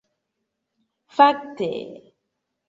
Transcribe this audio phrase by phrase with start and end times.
[1.17, 1.69] Fakte...